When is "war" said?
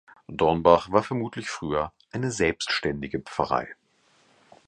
0.91-1.03